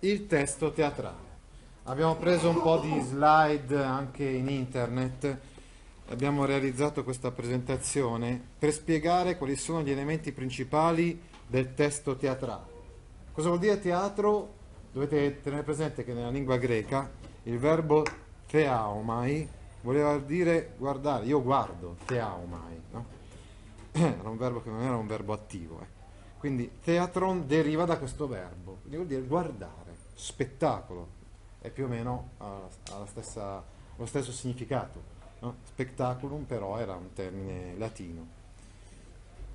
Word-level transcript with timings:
Il 0.00 0.26
testo 0.26 0.72
teatrale. 0.72 1.24
Abbiamo 1.84 2.16
preso 2.16 2.50
un 2.50 2.60
po' 2.60 2.78
di 2.78 3.00
slide 3.00 3.82
anche 3.82 4.24
in 4.24 4.48
internet. 4.48 5.38
Abbiamo 6.08 6.44
realizzato 6.44 7.02
questa 7.02 7.30
presentazione 7.30 8.40
per 8.58 8.72
spiegare 8.72 9.38
quali 9.38 9.56
sono 9.56 9.82
gli 9.82 9.90
elementi 9.90 10.32
principali 10.32 11.18
del 11.46 11.72
testo 11.72 12.14
teatrale. 12.16 12.74
Cosa 13.32 13.48
vuol 13.48 13.60
dire 13.60 13.80
teatro? 13.80 14.54
Dovete 14.92 15.40
tenere 15.40 15.62
presente 15.62 16.04
che 16.04 16.12
nella 16.12 16.30
lingua 16.30 16.58
greca 16.58 17.10
il 17.44 17.58
verbo 17.58 18.04
theaomai 18.48 19.48
voleva 19.80 20.18
dire 20.18 20.74
guardare, 20.76 21.24
io 21.24 21.42
guardo, 21.42 21.96
theaomai, 22.04 22.82
no? 22.90 23.04
era 23.92 24.28
un 24.28 24.36
verbo 24.36 24.60
che 24.60 24.68
non 24.68 24.82
era 24.82 24.96
un 24.96 25.06
verbo 25.06 25.32
attivo. 25.32 25.80
Eh. 25.80 25.86
Quindi 26.38 26.70
theatron 26.82 27.46
deriva 27.46 27.84
da 27.84 27.98
questo 27.98 28.26
verbo, 28.26 28.80
vuol 28.84 29.06
dire 29.06 29.22
guardare, 29.22 29.85
spettacolo, 30.16 31.06
è 31.60 31.68
più 31.70 31.84
o 31.84 31.88
meno 31.88 32.30
stessa, 33.06 33.62
lo 33.96 34.06
stesso 34.06 34.32
significato. 34.32 35.14
No? 35.40 35.56
Spectaculum 35.66 36.44
però 36.44 36.78
era 36.78 36.94
un 36.94 37.12
termine 37.12 37.74
latino. 37.76 38.26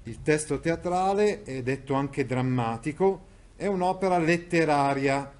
Il 0.03 0.21
testo 0.21 0.59
teatrale 0.59 1.43
è 1.43 1.61
detto 1.63 1.95
anche 1.95 2.25
drammatico, 2.25 3.25
è 3.55 3.65
un'opera 3.65 4.17
letteraria. 4.19 5.39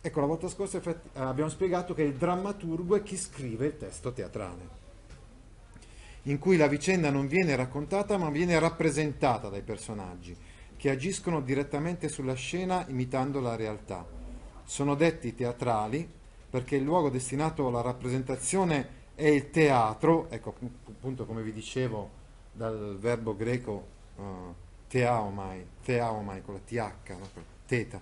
Ecco, 0.00 0.20
la 0.20 0.26
volta 0.26 0.48
scorsa 0.48 0.80
abbiamo 1.14 1.50
spiegato 1.50 1.94
che 1.94 2.02
il 2.02 2.14
drammaturgo 2.14 2.96
è 2.96 3.02
chi 3.02 3.16
scrive 3.16 3.66
il 3.66 3.76
testo 3.78 4.12
teatrale 4.12 4.84
in 6.26 6.38
cui 6.38 6.56
la 6.56 6.66
vicenda 6.66 7.10
non 7.10 7.28
viene 7.28 7.54
raccontata 7.54 8.16
ma 8.16 8.30
viene 8.30 8.58
rappresentata 8.58 9.48
dai 9.48 9.62
personaggi, 9.62 10.36
che 10.76 10.90
agiscono 10.90 11.40
direttamente 11.40 12.08
sulla 12.08 12.34
scena 12.34 12.84
imitando 12.88 13.40
la 13.40 13.54
realtà. 13.54 14.15
Sono 14.66 14.96
detti 14.96 15.34
teatrali 15.34 16.06
perché 16.50 16.76
il 16.76 16.82
luogo 16.82 17.08
destinato 17.08 17.66
alla 17.68 17.80
rappresentazione 17.80 19.04
è 19.14 19.26
il 19.28 19.50
teatro, 19.50 20.26
ecco 20.28 20.54
appunto 20.88 21.24
come 21.24 21.42
vi 21.42 21.52
dicevo 21.52 22.10
dal 22.52 22.98
verbo 22.98 23.34
greco 23.34 23.86
uh, 24.16 24.22
teaomai, 24.88 25.66
teaomai 25.82 26.42
con 26.42 26.54
la 26.54 26.60
th, 26.64 27.08
no? 27.10 27.28
teta, 27.64 28.00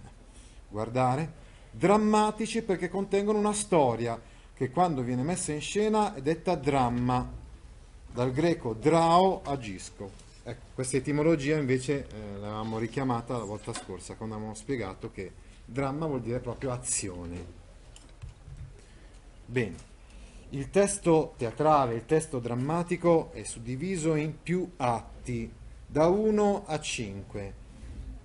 guardare, 0.69 1.33
drammatici 1.71 2.63
perché 2.63 2.89
contengono 2.89 3.39
una 3.39 3.53
storia 3.53 4.21
che 4.55 4.71
quando 4.71 5.03
viene 5.03 5.23
messa 5.23 5.53
in 5.53 5.61
scena 5.61 6.15
è 6.15 6.23
detta 6.23 6.55
dramma, 6.55 7.31
dal 8.13 8.33
greco 8.33 8.73
drao 8.73 9.43
agisco. 9.45 10.23
Ecco, 10.45 10.63
questa 10.75 10.97
etimologia 10.97 11.57
invece 11.57 12.07
eh, 12.07 12.39
l'avevamo 12.39 12.79
richiamata 12.79 13.37
la 13.37 13.45
volta 13.45 13.73
scorsa 13.73 14.15
quando 14.15 14.35
avevamo 14.35 14.55
spiegato 14.57 15.11
che 15.11 15.33
dramma 15.65 16.07
vuol 16.07 16.21
dire 16.21 16.41
proprio 16.41 16.73
azione. 16.73 17.63
Bene, 19.47 19.77
il 20.51 20.71
testo 20.71 21.35
teatrale, 21.37 21.95
il 21.95 22.07
testo 22.07 22.39
drammatico 22.39 23.31
è 23.33 23.43
suddiviso 23.43 24.15
in 24.15 24.41
più 24.43 24.71
atti, 24.77 25.51
da 25.87 26.07
1 26.07 26.65
a 26.67 26.81
5, 26.81 27.55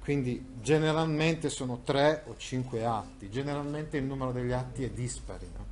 quindi 0.02 0.58
generalmente 0.62 1.50
sono 1.50 1.82
3 1.84 2.24
o 2.28 2.36
5 2.38 2.86
atti, 2.86 3.30
generalmente 3.30 3.98
il 3.98 4.04
numero 4.04 4.32
degli 4.32 4.52
atti 4.52 4.84
è 4.84 4.90
dispari, 4.90 5.48
no? 5.56 5.66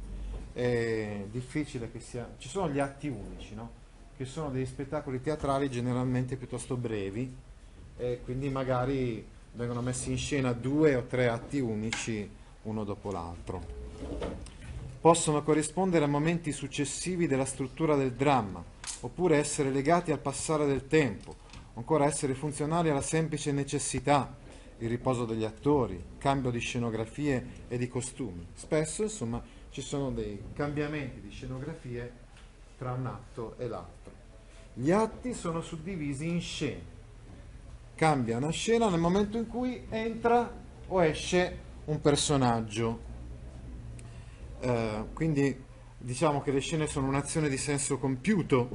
è 0.54 1.26
difficile 1.30 1.92
che 1.92 2.00
sia, 2.00 2.28
ci 2.38 2.50
sono 2.50 2.70
gli 2.70 2.80
atti 2.80 3.08
unici, 3.08 3.54
no? 3.54 3.86
che 4.18 4.26
sono 4.26 4.50
degli 4.50 4.66
spettacoli 4.66 5.22
teatrali 5.22 5.70
generalmente 5.70 6.38
piuttosto 6.38 6.76
brevi 6.76 7.32
e 7.98 8.22
quindi 8.24 8.50
magari 8.50 9.24
vengono 9.58 9.82
messi 9.82 10.12
in 10.12 10.18
scena 10.18 10.54
due 10.54 10.96
o 10.96 11.06
tre 11.06 11.28
atti 11.28 11.60
unici 11.60 12.30
uno 12.64 12.84
dopo 12.84 13.12
l'altro. 13.12 13.66
Possono 15.02 15.42
corrispondere 15.42 16.06
a 16.06 16.08
momenti 16.08 16.52
successivi 16.52 17.26
della 17.26 17.46
struttura 17.46 17.96
del 17.96 18.12
dramma, 18.12 18.64
oppure 19.00 19.38
essere 19.38 19.72
legati 19.72 20.12
al 20.12 20.20
passare 20.20 20.68
del 20.68 20.86
tempo, 20.86 21.36
ancora 21.74 22.06
essere 22.06 22.36
funzionali 22.36 22.90
alla 22.90 23.02
semplice 23.02 23.52
necessità, 23.52 24.36
il 24.78 24.90
riposo 24.90 25.26
degli 25.26 25.44
attori, 25.44 26.04
cambio 26.20 26.52
di 26.52 26.60
scenografie 26.60 27.46
e 27.68 27.80
di 27.80 27.88
costumi. 27.88 28.46
Spesso, 28.54 29.02
insomma, 29.02 29.42
ci 29.72 29.82
sono 29.82 30.12
dei 30.12 30.40
cambiamenti 30.54 31.20
di 31.20 31.32
scenografie 31.32 32.12
tra 32.78 32.92
un 32.92 33.08
atto 33.08 33.56
e 33.58 33.68
l'altro. 33.68 34.12
Gli 34.76 34.92
atti 34.92 35.34
sono 35.34 35.62
suddivisi 35.62 36.28
in 36.28 36.42
scene. 36.42 36.97
Cambia 37.98 38.38
una 38.38 38.52
scena 38.52 38.90
nel 38.90 39.00
momento 39.00 39.40
in 39.40 39.48
cui 39.48 39.88
entra 39.90 40.54
o 40.88 41.04
esce 41.04 41.58
un 41.86 42.00
personaggio. 42.00 43.00
Eh, 44.60 45.06
quindi 45.14 45.64
diciamo 45.98 46.44
che 46.44 46.52
le 46.52 46.60
scene 46.60 46.86
sono 46.86 47.08
un'azione 47.08 47.50
di 47.50 47.58
senso 47.58 47.98
compiuto 47.98 48.70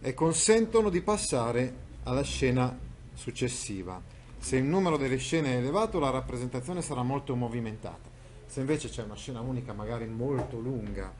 e 0.00 0.14
consentono 0.14 0.90
di 0.90 1.00
passare 1.00 1.74
alla 2.04 2.22
scena 2.22 2.78
successiva. 3.14 4.00
Se 4.38 4.56
il 4.56 4.62
numero 4.62 4.96
delle 4.96 5.16
scene 5.16 5.54
è 5.54 5.56
elevato, 5.56 5.98
la 5.98 6.10
rappresentazione 6.10 6.82
sarà 6.82 7.02
molto 7.02 7.34
movimentata. 7.34 8.08
Se 8.46 8.60
invece 8.60 8.88
c'è 8.88 9.02
una 9.02 9.16
scena 9.16 9.40
unica, 9.40 9.72
magari 9.72 10.06
molto 10.06 10.60
lunga, 10.60 11.12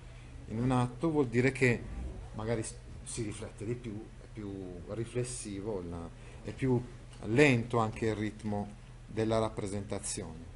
in 0.47 0.63
un 0.63 0.71
atto, 0.71 1.11
vuol 1.11 1.27
dire 1.27 1.51
che 1.51 1.83
magari 2.35 2.63
si 3.03 3.23
riflette 3.25 3.65
di 3.65 3.75
più, 3.75 4.01
è 4.23 4.27
più 4.33 4.81
riflessivo, 4.91 5.83
è 6.45 6.53
più 6.53 6.81
lento 7.25 7.79
anche 7.79 8.07
il 8.07 8.15
ritmo 8.15 8.75
della 9.07 9.39
rappresentazione. 9.39 10.55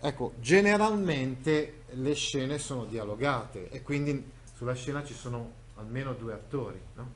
Ecco, 0.00 0.34
generalmente 0.40 1.82
le 1.90 2.14
scene 2.14 2.58
sono 2.58 2.84
dialogate 2.84 3.68
e 3.70 3.82
quindi 3.82 4.30
sulla 4.54 4.74
scena 4.74 5.02
ci 5.02 5.14
sono 5.14 5.52
almeno 5.76 6.12
due 6.12 6.34
attori, 6.34 6.80
no? 6.94 7.10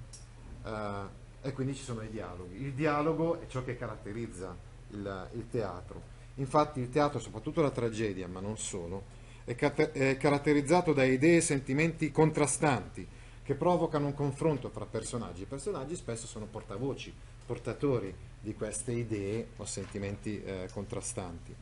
uh, 0.64 1.46
e 1.46 1.52
quindi 1.52 1.74
ci 1.74 1.82
sono 1.82 2.02
i 2.02 2.10
dialoghi. 2.10 2.62
Il 2.62 2.72
dialogo 2.72 3.40
è 3.40 3.46
ciò 3.46 3.62
che 3.62 3.76
caratterizza 3.76 4.56
il, 4.90 5.28
il 5.34 5.48
teatro. 5.50 6.10
Infatti 6.36 6.80
il 6.80 6.88
teatro, 6.88 7.18
soprattutto 7.18 7.60
la 7.60 7.70
tragedia, 7.70 8.26
ma 8.26 8.40
non 8.40 8.56
solo, 8.56 9.04
è, 9.44 9.54
cat- 9.54 9.90
è 9.90 10.16
caratterizzato 10.16 10.92
da 10.92 11.04
idee 11.04 11.36
e 11.36 11.40
sentimenti 11.40 12.10
contrastanti, 12.10 13.06
che 13.42 13.54
provocano 13.54 14.06
un 14.06 14.14
confronto 14.14 14.70
fra 14.70 14.86
personaggi. 14.86 15.42
I 15.42 15.46
personaggi 15.46 15.96
spesso 15.96 16.26
sono 16.26 16.46
portavoci, 16.46 17.12
portatori 17.52 18.14
di 18.40 18.54
queste 18.54 18.92
idee 18.92 19.48
o 19.58 19.66
sentimenti 19.66 20.42
eh, 20.42 20.70
contrastanti. 20.72 21.54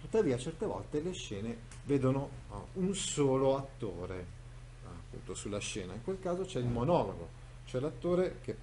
Tuttavia 0.00 0.38
certe 0.38 0.64
volte 0.64 1.02
le 1.02 1.12
scene 1.12 1.58
vedono 1.84 2.30
oh, 2.48 2.68
un 2.74 2.94
solo 2.94 3.58
attore 3.58 4.42
appunto 4.86 5.34
sulla 5.34 5.58
scena, 5.58 5.92
in 5.92 6.02
quel 6.02 6.18
caso 6.18 6.44
c'è 6.44 6.60
il 6.60 6.66
monologo, 6.66 7.28
c'è 7.66 7.78
l'attore 7.78 8.38
che 8.40 8.56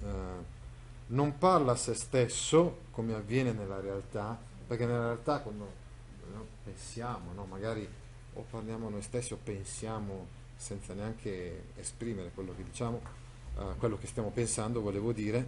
eh, 0.00 0.60
non 1.08 1.38
parla 1.38 1.72
a 1.72 1.76
se 1.76 1.94
stesso 1.94 2.82
come 2.92 3.12
avviene 3.12 3.52
nella 3.52 3.80
realtà, 3.80 4.38
perché 4.66 4.86
nella 4.86 5.06
realtà 5.06 5.40
quando 5.40 5.70
no, 6.32 6.46
pensiamo, 6.62 7.32
no, 7.32 7.46
magari 7.46 7.86
o 8.34 8.46
parliamo 8.48 8.88
noi 8.88 9.02
stessi 9.02 9.32
o 9.32 9.38
pensiamo 9.42 10.40
senza 10.54 10.94
neanche 10.94 11.64
esprimere 11.76 12.30
quello 12.32 12.54
che 12.56 12.62
diciamo, 12.62 13.21
uh, 13.56 13.76
quello 13.78 13.98
che 13.98 14.06
stiamo 14.06 14.30
pensando, 14.30 14.80
volevo 14.80 15.12
dire, 15.12 15.46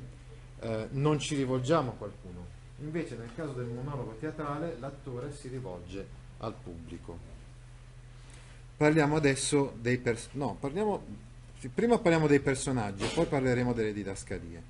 uh, 0.60 0.86
non 0.90 1.18
ci 1.18 1.34
rivolgiamo 1.34 1.90
a 1.90 1.94
qualcuno. 1.94 2.46
Invece 2.80 3.16
nel 3.16 3.30
caso 3.34 3.52
del 3.52 3.66
monologo 3.66 4.16
teatrale 4.18 4.76
l'attore 4.78 5.32
si 5.32 5.48
rivolge 5.48 6.06
al 6.38 6.54
pubblico. 6.54 7.32
Parliamo 8.76 9.16
adesso 9.16 9.74
dei 9.80 9.98
personaggi. 9.98 10.38
No, 10.38 10.56
parliamo, 10.58 11.02
prima 11.72 11.98
parliamo 11.98 12.26
dei 12.26 12.40
personaggi 12.40 13.06
poi 13.14 13.26
parleremo 13.26 13.72
delle 13.72 13.92
didascalie. 13.92 14.62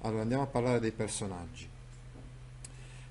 Allora 0.00 0.22
andiamo 0.22 0.42
a 0.42 0.46
parlare 0.46 0.80
dei 0.80 0.92
personaggi. 0.92 1.68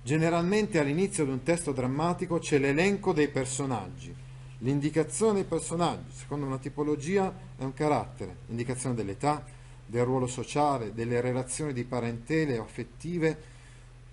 Generalmente 0.04 0.80
all'inizio 0.80 1.26
di 1.26 1.32
un 1.32 1.44
testo 1.44 1.72
drammatico 1.72 2.40
c'è 2.40 2.60
l'elenco 2.60 3.14
dei 3.14 3.28
personaggi 3.30 4.26
L'indicazione 4.60 5.34
dei 5.34 5.44
personaggi, 5.44 6.12
secondo 6.14 6.46
una 6.46 6.58
tipologia, 6.58 7.32
è 7.58 7.64
un 7.64 7.74
carattere, 7.74 8.38
indicazione 8.48 8.96
dell'età, 8.96 9.46
del 9.86 10.04
ruolo 10.04 10.26
sociale, 10.26 10.94
delle 10.94 11.22
relazioni 11.22 11.74
di 11.74 11.84
parentele 11.84 12.58
o 12.58 12.64
affettive, 12.64 13.56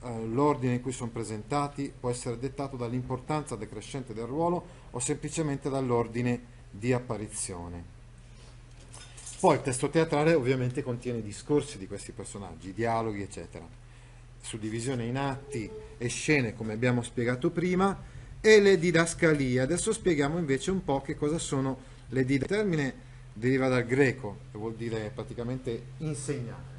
eh, 0.02 0.26
l'ordine 0.26 0.75
in 0.75 0.82
cui 0.82 0.93
sono 0.93 1.11
presentati 1.11 1.93
può 1.99 2.11
essere 2.11 2.38
dettato 2.38 2.76
dall'importanza 2.76 3.56
decrescente 3.56 4.12
del 4.12 4.26
ruolo 4.26 4.67
o 4.91 4.99
semplicemente 4.99 5.70
dall'ordine 5.70 6.52
di 6.70 6.93
apparizione. 6.93 7.93
Poi 9.40 9.56
il 9.56 9.62
testo 9.62 9.88
teatrale 9.88 10.35
ovviamente 10.35 10.82
contiene 10.82 11.19
i 11.19 11.23
discorsi 11.23 11.79
di 11.79 11.87
questi 11.87 12.12
personaggi, 12.12 12.73
dialoghi, 12.75 13.23
eccetera, 13.23 13.67
suddivisione 14.40 15.06
in 15.06 15.17
atti 15.17 15.70
e 15.97 16.08
scene, 16.08 16.55
come 16.55 16.75
abbiamo 16.75 17.02
spiegato 17.02 17.50
prima, 17.50 17.99
e 18.46 18.61
le 18.61 18.79
didascalie. 18.79 19.62
Adesso 19.62 19.91
spieghiamo 19.91 20.37
invece 20.37 20.70
un 20.70 20.85
po' 20.85 21.00
che 21.00 21.17
cosa 21.17 21.38
sono 21.38 21.79
le 22.11 22.26
didascalie. 22.26 22.35
Il 22.35 22.46
termine 22.46 22.94
deriva 23.32 23.69
dal 23.69 23.87
greco 23.87 24.41
e 24.52 24.58
vuol 24.58 24.75
dire 24.75 25.11
praticamente 25.14 25.82
insegnare. 25.99 26.73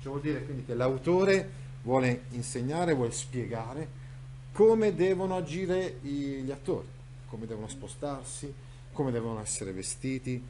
Cioè 0.00 0.10
vuol 0.10 0.22
dire 0.22 0.42
quindi 0.42 0.64
che 0.64 0.72
l'autore 0.72 1.50
vuole 1.82 2.22
insegnare, 2.30 2.94
vuole 2.94 3.12
spiegare 3.12 4.00
come 4.52 4.94
devono 4.94 5.36
agire 5.36 5.98
gli 6.00 6.50
attori, 6.50 6.88
come 7.26 7.44
devono 7.44 7.68
spostarsi, 7.68 8.50
come 8.94 9.10
devono 9.10 9.38
essere 9.42 9.72
vestiti. 9.72 10.42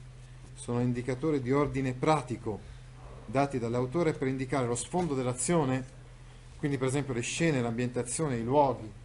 Sono 0.55 0.81
indicatori 0.81 1.43
di 1.43 1.51
ordine 1.51 1.93
pratico 1.93 2.61
dati 3.27 3.59
dall'autore 3.59 4.13
per 4.13 4.29
indicare 4.29 4.69
lo 4.69 4.77
sfondo 4.77 5.15
dell'azione, 5.15 5.85
quindi 6.59 6.79
per 6.79 6.87
esempio 6.87 7.15
le 7.15 7.21
scene, 7.21 7.61
l'ambientazione, 7.61 8.37
i 8.37 8.45
luoghi. 8.45 9.01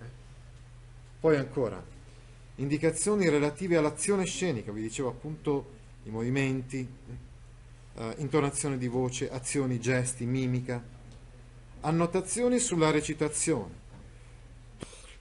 Poi 1.19 1.35
ancora, 1.35 1.83
indicazioni 2.55 3.29
relative 3.29 3.77
all'azione 3.77 4.25
scenica, 4.25 4.71
vi 4.71 4.81
dicevo 4.81 5.09
appunto 5.09 5.75
i 6.03 6.09
movimenti, 6.09 6.87
eh, 7.95 8.15
intonazione 8.17 8.77
di 8.77 8.87
voce, 8.87 9.31
azioni, 9.31 9.79
gesti, 9.79 10.25
mimica, 10.25 10.95
Annotazioni 11.81 12.57
sulla 12.59 12.89
recitazione. 12.89 13.85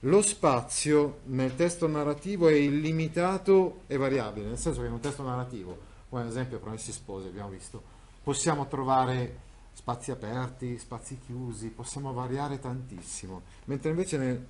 Lo 0.01 0.21
spazio 0.21 1.19
nel 1.25 1.55
testo 1.55 1.87
narrativo 1.87 2.47
è 2.47 2.53
illimitato 2.53 3.81
e 3.87 3.95
variabile, 3.95 4.47
nel 4.47 4.57
senso 4.57 4.81
che 4.81 4.87
in 4.87 4.93
un 4.93 4.99
testo 4.99 5.23
narrativo, 5.23 5.77
come 6.09 6.23
ad 6.23 6.27
esempio 6.27 6.59
Promessi 6.59 6.91
Sposi 6.91 7.27
abbiamo 7.27 7.49
visto, 7.49 7.81
possiamo 8.23 8.67
trovare 8.67 9.45
spazi 9.73 10.11
aperti, 10.11 10.77
spazi 10.77 11.19
chiusi, 11.25 11.69
possiamo 11.69 12.11
variare 12.11 12.59
tantissimo, 12.59 13.43
mentre 13.65 13.91
invece 13.91 14.17
nel 14.17 14.45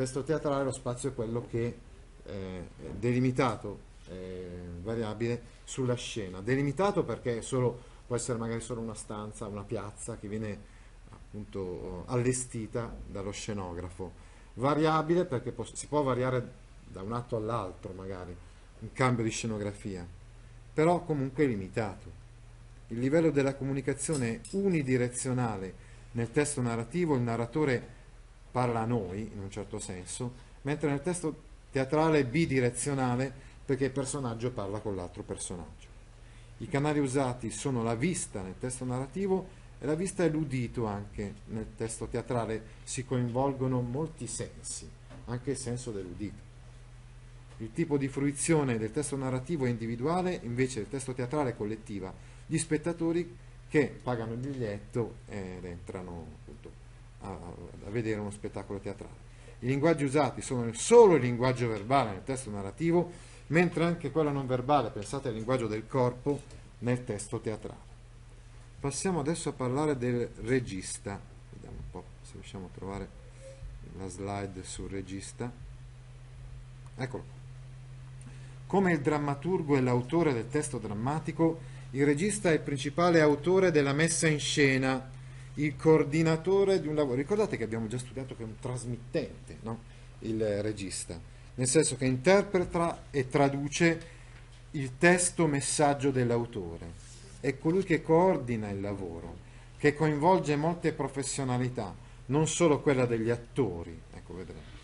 testo 0.00 0.22
teatrale 0.22 0.64
lo 0.64 0.72
spazio 0.72 1.10
è 1.10 1.14
quello 1.14 1.46
che 1.50 1.78
è 2.24 2.62
delimitato, 2.96 3.80
è 4.08 4.46
variabile 4.82 5.42
sulla 5.64 5.94
scena. 5.94 6.40
Delimitato 6.40 7.04
perché 7.04 7.42
solo, 7.42 7.78
può 8.06 8.16
essere 8.16 8.38
magari 8.38 8.62
solo 8.62 8.80
una 8.80 8.94
stanza, 8.94 9.46
una 9.46 9.62
piazza 9.62 10.16
che 10.16 10.26
viene 10.26 10.58
appunto 11.10 12.04
allestita 12.06 12.90
dallo 13.06 13.30
scenografo. 13.30 14.10
Variabile 14.54 15.26
perché 15.26 15.54
si 15.74 15.86
può 15.86 16.02
variare 16.02 16.50
da 16.86 17.02
un 17.02 17.12
atto 17.12 17.36
all'altro 17.36 17.92
magari, 17.92 18.34
un 18.78 18.92
cambio 18.94 19.22
di 19.22 19.30
scenografia, 19.30 20.06
però 20.72 21.04
comunque 21.04 21.44
limitato. 21.44 22.10
Il 22.88 23.00
livello 23.00 23.30
della 23.30 23.54
comunicazione 23.54 24.40
unidirezionale 24.52 25.74
nel 26.12 26.32
testo 26.32 26.62
narrativo, 26.62 27.16
il 27.16 27.20
narratore 27.20 27.98
parla 28.50 28.80
a 28.80 28.86
noi 28.86 29.30
in 29.32 29.40
un 29.40 29.50
certo 29.50 29.78
senso, 29.78 30.32
mentre 30.62 30.90
nel 30.90 31.02
testo 31.02 31.48
teatrale 31.70 32.20
è 32.20 32.24
bidirezionale 32.24 33.32
perché 33.64 33.86
il 33.86 33.90
personaggio 33.92 34.50
parla 34.50 34.80
con 34.80 34.96
l'altro 34.96 35.22
personaggio. 35.22 35.88
I 36.58 36.68
canali 36.68 36.98
usati 36.98 37.50
sono 37.50 37.82
la 37.82 37.94
vista 37.94 38.42
nel 38.42 38.58
testo 38.58 38.84
narrativo 38.84 39.58
e 39.78 39.86
la 39.86 39.94
vista 39.94 40.24
e 40.24 40.28
l'udito 40.28 40.86
anche 40.86 41.34
nel 41.46 41.68
testo 41.76 42.06
teatrale 42.06 42.62
si 42.84 43.04
coinvolgono 43.04 43.80
molti 43.80 44.26
sensi, 44.26 44.88
anche 45.26 45.52
il 45.52 45.56
senso 45.56 45.90
dell'udito. 45.90 46.48
Il 47.58 47.72
tipo 47.72 47.96
di 47.96 48.08
fruizione 48.08 48.78
del 48.78 48.90
testo 48.90 49.16
narrativo 49.16 49.66
è 49.66 49.68
individuale, 49.68 50.38
invece 50.42 50.80
del 50.80 50.88
testo 50.88 51.12
teatrale 51.12 51.50
è 51.50 51.56
collettiva. 51.56 52.12
Gli 52.46 52.58
spettatori 52.58 53.36
che 53.68 53.98
pagano 54.02 54.32
il 54.32 54.38
biglietto 54.38 55.16
ed 55.28 55.64
entrano 55.64 56.38
a, 57.20 57.28
a 57.28 57.90
vedere 57.90 58.20
uno 58.20 58.30
spettacolo 58.30 58.78
teatrale. 58.78 59.28
I 59.60 59.66
linguaggi 59.66 60.04
usati 60.04 60.40
sono 60.40 60.72
solo 60.72 61.16
il 61.16 61.22
linguaggio 61.22 61.68
verbale 61.68 62.10
nel 62.10 62.24
testo 62.24 62.50
narrativo, 62.50 63.10
mentre 63.48 63.84
anche 63.84 64.10
quello 64.10 64.30
non 64.30 64.46
verbale, 64.46 64.90
pensate 64.90 65.28
al 65.28 65.34
linguaggio 65.34 65.66
del 65.66 65.86
corpo, 65.86 66.40
nel 66.80 67.04
testo 67.04 67.40
teatrale. 67.40 67.88
Passiamo 68.80 69.20
adesso 69.20 69.50
a 69.50 69.52
parlare 69.52 69.98
del 69.98 70.30
regista. 70.42 71.20
Vediamo 71.52 71.76
un 71.76 71.90
po' 71.90 72.04
se 72.22 72.32
riusciamo 72.34 72.66
a 72.66 72.74
trovare 72.74 73.08
la 73.98 74.08
slide 74.08 74.62
sul 74.64 74.88
regista. 74.88 75.52
Eccolo. 76.96 77.38
Come 78.66 78.92
il 78.92 79.00
drammaturgo 79.00 79.76
e 79.76 79.80
l'autore 79.80 80.32
del 80.32 80.48
testo 80.48 80.78
drammatico, 80.78 81.60
il 81.90 82.06
regista 82.06 82.50
è 82.50 82.54
il 82.54 82.60
principale 82.60 83.20
autore 83.20 83.70
della 83.70 83.92
messa 83.92 84.28
in 84.28 84.38
scena, 84.38 85.10
il 85.64 85.76
coordinatore 85.76 86.80
di 86.80 86.88
un 86.88 86.94
lavoro. 86.94 87.16
Ricordate 87.16 87.56
che 87.56 87.64
abbiamo 87.64 87.86
già 87.86 87.98
studiato 87.98 88.36
che 88.36 88.42
è 88.42 88.46
un 88.46 88.58
trasmittente, 88.58 89.58
no? 89.62 89.78
il 90.20 90.62
regista, 90.62 91.18
nel 91.54 91.66
senso 91.66 91.96
che 91.96 92.04
interpreta 92.04 93.04
e 93.10 93.28
traduce 93.28 94.18
il 94.72 94.98
testo 94.98 95.46
messaggio 95.46 96.10
dell'autore 96.10 97.08
è 97.40 97.58
colui 97.58 97.82
che 97.84 98.02
coordina 98.02 98.68
il 98.68 98.80
lavoro, 98.80 99.36
che 99.78 99.94
coinvolge 99.94 100.56
molte 100.56 100.92
professionalità, 100.92 101.94
non 102.26 102.46
solo 102.46 102.80
quella 102.80 103.06
degli 103.06 103.30
attori. 103.30 103.98
Ecco, 104.12 104.34
vedremo. 104.34 104.78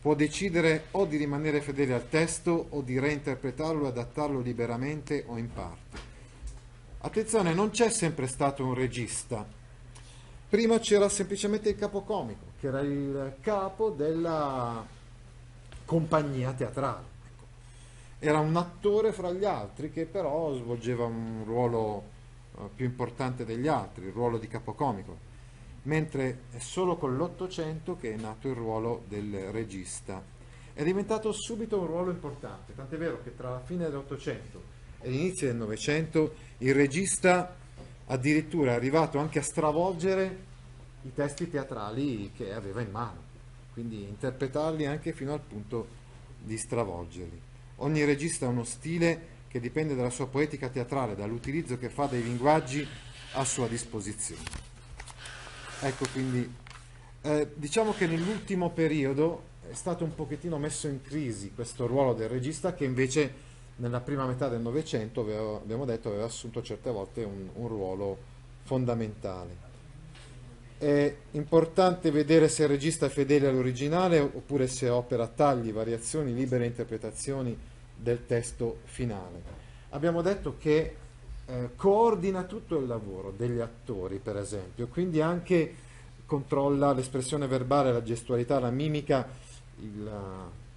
Può 0.00 0.14
decidere 0.14 0.86
o 0.92 1.04
di 1.04 1.16
rimanere 1.16 1.60
fedele 1.60 1.92
al 1.92 2.08
testo 2.08 2.68
o 2.70 2.80
di 2.80 2.98
reinterpretarlo 2.98 3.84
e 3.84 3.88
adattarlo 3.88 4.40
liberamente 4.40 5.24
o 5.26 5.36
in 5.36 5.52
parte. 5.52 6.08
Attenzione, 7.00 7.52
non 7.52 7.70
c'è 7.70 7.90
sempre 7.90 8.26
stato 8.26 8.64
un 8.64 8.74
regista. 8.74 9.46
Prima 10.50 10.78
c'era 10.78 11.08
semplicemente 11.08 11.70
il 11.70 11.76
capocomico, 11.76 12.44
che 12.60 12.66
era 12.66 12.80
il 12.80 13.36
capo 13.40 13.88
della 13.90 14.84
compagnia 15.86 16.52
teatrale 16.52 17.10
era 18.22 18.38
un 18.38 18.54
attore 18.54 19.12
fra 19.12 19.32
gli 19.32 19.46
altri 19.46 19.90
che 19.90 20.04
però 20.04 20.54
svolgeva 20.54 21.06
un 21.06 21.42
ruolo 21.46 22.04
uh, 22.54 22.68
più 22.74 22.84
importante 22.84 23.46
degli 23.46 23.66
altri, 23.66 24.04
il 24.04 24.12
ruolo 24.12 24.36
di 24.36 24.46
capocomico, 24.46 25.16
mentre 25.84 26.40
è 26.50 26.58
solo 26.58 26.96
con 26.96 27.16
l'Ottocento 27.16 27.96
che 27.96 28.12
è 28.12 28.16
nato 28.16 28.48
il 28.48 28.54
ruolo 28.54 29.04
del 29.08 29.50
regista. 29.50 30.22
È 30.74 30.84
diventato 30.84 31.32
subito 31.32 31.80
un 31.80 31.86
ruolo 31.86 32.10
importante, 32.10 32.74
tant'è 32.74 32.98
vero 32.98 33.22
che 33.22 33.34
tra 33.34 33.52
la 33.52 33.62
fine 33.64 33.84
dell'Ottocento 33.84 34.78
e 35.00 35.08
l'inizio 35.08 35.46
del 35.46 35.56
Novecento 35.56 36.34
il 36.58 36.74
regista 36.74 37.56
addirittura 38.10 38.72
è 38.72 38.74
arrivato 38.74 39.18
anche 39.18 39.38
a 39.38 39.42
stravolgere 39.42 40.48
i 41.02 41.12
testi 41.14 41.48
teatrali 41.48 42.32
che 42.36 42.52
aveva 42.52 42.80
in 42.80 42.90
mano, 42.90 43.22
quindi 43.72 44.02
interpretarli 44.02 44.84
anche 44.84 45.12
fino 45.12 45.32
al 45.32 45.40
punto 45.40 45.86
di 46.38 46.56
stravolgerli. 46.58 47.40
Ogni 47.76 48.04
regista 48.04 48.46
ha 48.46 48.50
uno 48.50 48.64
stile 48.64 49.38
che 49.48 49.60
dipende 49.60 49.94
dalla 49.94 50.10
sua 50.10 50.26
poetica 50.26 50.68
teatrale, 50.68 51.14
dall'utilizzo 51.14 51.78
che 51.78 51.88
fa 51.88 52.06
dei 52.06 52.22
linguaggi 52.22 52.86
a 53.32 53.44
sua 53.44 53.68
disposizione. 53.68 54.42
Ecco 55.80 56.06
quindi, 56.12 56.52
eh, 57.22 57.48
diciamo 57.54 57.92
che 57.92 58.06
nell'ultimo 58.06 58.70
periodo 58.70 59.48
è 59.70 59.74
stato 59.74 60.04
un 60.04 60.14
pochettino 60.14 60.58
messo 60.58 60.88
in 60.88 61.00
crisi 61.00 61.52
questo 61.54 61.86
ruolo 61.86 62.12
del 62.12 62.28
regista 62.28 62.74
che 62.74 62.84
invece 62.84 63.48
nella 63.80 64.00
prima 64.00 64.26
metà 64.26 64.48
del 64.48 64.60
Novecento, 64.60 65.20
abbiamo 65.56 65.84
detto, 65.84 66.08
aveva 66.08 66.24
assunto 66.24 66.62
certe 66.62 66.90
volte 66.90 67.24
un, 67.24 67.48
un 67.54 67.68
ruolo 67.68 68.16
fondamentale. 68.62 69.68
È 70.76 71.14
importante 71.32 72.10
vedere 72.10 72.48
se 72.48 72.62
il 72.62 72.68
regista 72.68 73.06
è 73.06 73.08
fedele 73.08 73.48
all'originale 73.48 74.18
oppure 74.18 74.66
se 74.66 74.88
opera 74.88 75.26
tagli, 75.26 75.72
variazioni, 75.72 76.34
libere 76.34 76.66
interpretazioni 76.66 77.56
del 77.96 78.26
testo 78.26 78.78
finale. 78.84 79.58
Abbiamo 79.90 80.22
detto 80.22 80.56
che 80.58 80.96
eh, 81.46 81.70
coordina 81.74 82.44
tutto 82.44 82.78
il 82.78 82.86
lavoro 82.86 83.32
degli 83.34 83.60
attori, 83.60 84.18
per 84.18 84.36
esempio, 84.36 84.88
quindi 84.88 85.20
anche 85.20 85.74
controlla 86.26 86.92
l'espressione 86.92 87.46
verbale, 87.46 87.92
la 87.92 88.02
gestualità, 88.02 88.60
la 88.60 88.70
mimica, 88.70 89.26
il, 89.80 90.10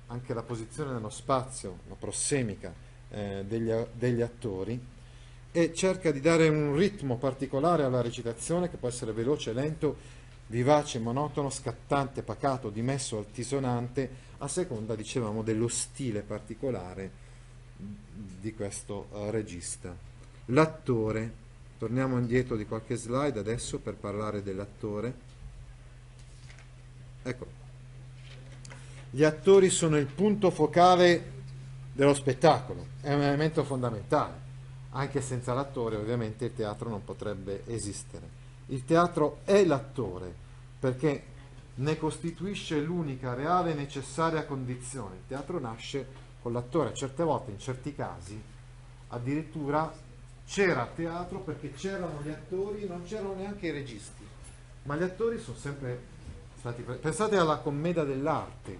anche 0.07 0.33
la 0.33 0.41
posizione 0.41 0.93
nello 0.93 1.09
spazio, 1.09 1.79
la 1.87 1.95
prossemica 1.95 2.91
eh, 3.13 3.45
degli, 3.47 3.71
degli 3.93 4.21
attori 4.21 4.79
e 5.51 5.73
cerca 5.73 6.11
di 6.11 6.19
dare 6.19 6.49
un 6.49 6.75
ritmo 6.75 7.17
particolare 7.17 7.83
alla 7.83 8.01
recitazione 8.01 8.71
che 8.71 8.77
può 8.77 8.87
essere 8.87 9.11
veloce, 9.11 9.53
lento, 9.53 9.95
vivace, 10.47 10.97
monotono, 10.97 11.51
scattante, 11.51 12.23
pacato, 12.23 12.69
dimesso, 12.69 13.19
altisonante, 13.19 14.09
a 14.39 14.47
seconda, 14.47 14.95
dicevamo, 14.95 15.43
dello 15.43 15.67
stile 15.67 16.21
particolare 16.21 17.21
di 17.77 18.53
questo 18.55 19.07
uh, 19.11 19.29
regista. 19.29 19.95
L'attore, 20.45 21.31
torniamo 21.77 22.17
indietro 22.17 22.55
di 22.55 22.65
qualche 22.65 22.95
slide 22.95 23.39
adesso 23.39 23.77
per 23.77 23.93
parlare 23.93 24.41
dell'attore. 24.41 25.13
Ecco, 27.21 27.45
gli 29.11 29.23
attori 29.23 29.69
sono 29.69 29.97
il 29.97 30.07
punto 30.07 30.49
focale 30.49 31.32
dello 31.93 32.13
spettacolo, 32.13 32.87
è 33.01 33.13
un 33.13 33.21
elemento 33.21 33.63
fondamentale. 33.63 34.41
Anche 34.95 35.21
senza 35.21 35.53
l'attore 35.53 35.95
ovviamente 35.95 36.45
il 36.45 36.53
teatro 36.53 36.89
non 36.89 37.03
potrebbe 37.03 37.63
esistere. 37.67 38.41
Il 38.67 38.85
teatro 38.85 39.39
è 39.43 39.63
l'attore 39.63 40.33
perché 40.79 41.23
ne 41.75 41.97
costituisce 41.97 42.79
l'unica 42.79 43.33
reale 43.33 43.71
e 43.71 43.75
necessaria 43.75 44.45
condizione. 44.45 45.15
Il 45.15 45.27
teatro 45.27 45.59
nasce 45.59 46.21
con 46.41 46.53
l'attore, 46.53 46.93
certe 46.93 47.23
volte, 47.23 47.51
in 47.51 47.59
certi 47.59 47.95
casi, 47.95 48.39
addirittura 49.09 49.91
c'era 50.45 50.89
teatro 50.93 51.39
perché 51.39 51.71
c'erano 51.71 52.19
gli 52.21 52.29
attori, 52.29 52.85
non 52.85 53.03
c'erano 53.03 53.33
neanche 53.33 53.67
i 53.67 53.71
registi, 53.71 54.27
ma 54.83 54.95
gli 54.95 55.03
attori 55.03 55.39
sono 55.39 55.57
sempre 55.57 56.01
stati... 56.57 56.81
Pensate 56.81 57.37
alla 57.37 57.57
commedia 57.57 58.03
dell'arte, 58.03 58.77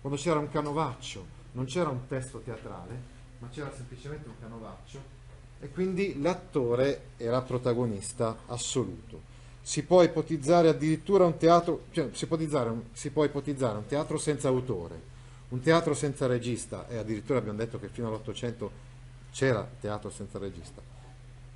quando 0.00 0.18
c'era 0.18 0.38
un 0.38 0.50
canovaccio, 0.50 1.33
non 1.54 1.64
c'era 1.66 1.88
un 1.88 2.06
testo 2.06 2.38
teatrale, 2.38 3.12
ma 3.38 3.48
c'era 3.48 3.72
semplicemente 3.74 4.28
un 4.28 4.34
canovaccio 4.40 5.22
e 5.60 5.70
quindi 5.70 6.20
l'attore 6.20 7.10
era 7.16 7.40
protagonista 7.40 8.36
assoluto. 8.46 9.32
Si 9.62 9.82
può 9.82 10.02
ipotizzare 10.02 10.68
addirittura 10.68 11.24
un 11.24 11.38
teatro, 11.38 11.84
cioè 11.92 12.10
si, 12.12 12.26
può 12.26 12.36
un, 12.36 12.82
si 12.92 13.10
può 13.10 13.24
ipotizzare 13.24 13.78
un 13.78 13.86
teatro 13.86 14.18
senza 14.18 14.48
autore, 14.48 15.00
un 15.48 15.60
teatro 15.60 15.94
senza 15.94 16.26
regista, 16.26 16.86
e 16.88 16.98
addirittura 16.98 17.38
abbiamo 17.38 17.56
detto 17.56 17.78
che 17.80 17.88
fino 17.88 18.08
all'Ottocento 18.08 18.92
c'era 19.32 19.66
teatro 19.80 20.10
senza 20.10 20.38
regista, 20.38 20.82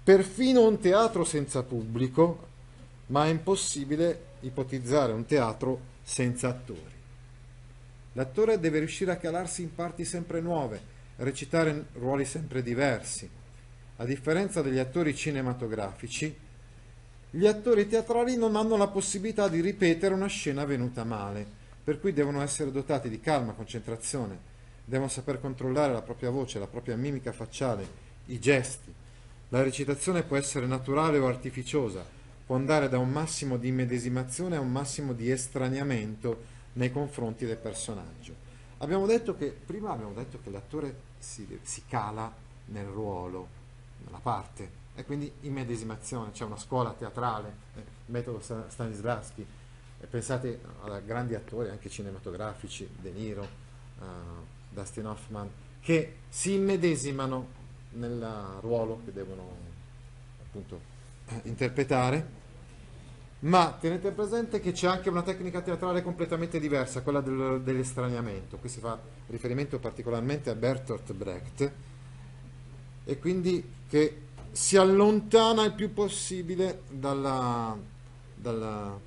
perfino 0.02 0.66
un 0.66 0.78
teatro 0.78 1.24
senza 1.24 1.62
pubblico, 1.62 2.46
ma 3.06 3.26
è 3.26 3.28
impossibile 3.28 4.26
ipotizzare 4.40 5.12
un 5.12 5.26
teatro 5.26 5.80
senza 6.02 6.48
attori. 6.48 6.97
L'attore 8.18 8.58
deve 8.58 8.80
riuscire 8.80 9.12
a 9.12 9.16
calarsi 9.16 9.62
in 9.62 9.72
parti 9.72 10.04
sempre 10.04 10.40
nuove, 10.40 10.80
recitare 11.18 11.86
ruoli 11.92 12.24
sempre 12.24 12.64
diversi, 12.64 13.30
a 13.94 14.04
differenza 14.04 14.60
degli 14.60 14.80
attori 14.80 15.14
cinematografici, 15.14 16.36
gli 17.30 17.46
attori 17.46 17.86
teatrali 17.86 18.36
non 18.36 18.56
hanno 18.56 18.76
la 18.76 18.88
possibilità 18.88 19.46
di 19.46 19.60
ripetere 19.60 20.14
una 20.14 20.26
scena 20.26 20.64
venuta 20.64 21.04
male, 21.04 21.46
per 21.84 22.00
cui 22.00 22.12
devono 22.12 22.42
essere 22.42 22.72
dotati 22.72 23.08
di 23.08 23.20
calma, 23.20 23.52
concentrazione, 23.52 24.36
devono 24.84 25.08
saper 25.08 25.40
controllare 25.40 25.92
la 25.92 26.02
propria 26.02 26.30
voce, 26.30 26.58
la 26.58 26.66
propria 26.66 26.96
mimica 26.96 27.30
facciale, 27.30 27.86
i 28.26 28.40
gesti. 28.40 28.92
La 29.50 29.62
recitazione 29.62 30.24
può 30.24 30.36
essere 30.36 30.66
naturale 30.66 31.18
o 31.18 31.28
artificiosa, 31.28 32.04
può 32.44 32.56
andare 32.56 32.88
da 32.88 32.98
un 32.98 33.10
massimo 33.10 33.56
di 33.58 33.68
immedesimazione 33.68 34.56
a 34.56 34.60
un 34.60 34.72
massimo 34.72 35.12
di 35.12 35.30
estraniamento 35.30 36.56
nei 36.78 36.90
confronti 36.92 37.44
del 37.44 37.56
personaggio. 37.56 38.46
Abbiamo 38.78 39.06
detto 39.06 39.36
che, 39.36 39.50
prima 39.50 39.90
abbiamo 39.90 40.14
detto 40.14 40.38
che 40.42 40.50
l'attore 40.50 41.00
si, 41.18 41.58
si 41.62 41.82
cala 41.86 42.32
nel 42.66 42.86
ruolo, 42.86 43.56
la 44.10 44.18
parte 44.18 44.86
e 44.94 45.04
quindi 45.04 45.30
immedesimazione, 45.42 46.30
c'è 46.32 46.44
una 46.44 46.56
scuola 46.56 46.92
teatrale, 46.92 47.52
eh, 47.76 47.82
metodo 48.06 48.40
Stanislavski, 48.40 49.46
e 50.00 50.06
pensate 50.06 50.60
a 50.82 50.98
grandi 51.00 51.34
attori 51.34 51.68
anche 51.68 51.88
cinematografici, 51.88 52.88
De 53.00 53.10
Niro, 53.10 53.46
uh, 53.98 54.04
Dustin 54.70 55.06
Hoffman, 55.06 55.50
che 55.80 56.18
si 56.28 56.54
immedesimano 56.54 57.56
nel 57.90 58.24
ruolo 58.60 59.00
che 59.04 59.12
devono 59.12 59.56
appunto 60.40 60.80
interpretare, 61.44 62.26
ma 63.40 63.76
tenete 63.78 64.10
presente 64.10 64.60
che 64.60 64.72
c'è 64.72 64.88
anche 64.88 65.08
una 65.08 65.22
tecnica 65.22 65.60
teatrale 65.60 66.02
completamente 66.02 66.58
diversa, 66.58 67.02
quella 67.02 67.20
del, 67.20 67.60
dell'estraniamento, 67.62 68.56
qui 68.56 68.68
si 68.68 68.80
fa 68.80 68.98
riferimento 69.28 69.78
particolarmente 69.78 70.50
a 70.50 70.54
Bertolt 70.54 71.12
Brecht, 71.12 71.72
e 73.04 73.18
quindi 73.18 73.76
che 73.88 74.22
si 74.50 74.76
allontana 74.76 75.64
il 75.64 75.72
più 75.72 75.92
possibile 75.92 76.82
dalla, 76.88 77.76
dalla, 78.34 78.98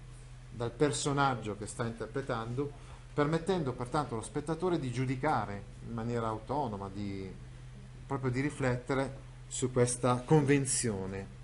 dal 0.49 0.71
personaggio 0.71 1.57
che 1.57 1.67
sta 1.67 1.85
interpretando, 1.85 2.71
permettendo 3.13 3.73
pertanto 3.73 4.13
allo 4.13 4.23
spettatore 4.23 4.79
di 4.79 4.91
giudicare 4.91 5.63
in 5.85 5.93
maniera 5.93 6.27
autonoma, 6.27 6.89
di, 6.93 7.29
proprio 8.07 8.31
di 8.31 8.39
riflettere 8.39 9.29
su 9.47 9.71
questa 9.71 10.23
convenzione. 10.23 11.39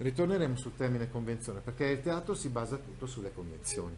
Ritorneremo 0.00 0.56
sul 0.56 0.74
termine 0.76 1.10
convenzione 1.10 1.60
perché 1.60 1.84
il 1.84 2.00
teatro 2.00 2.32
si 2.34 2.48
basa 2.48 2.78
tutto 2.78 3.04
sulle 3.04 3.34
convenzioni. 3.34 3.94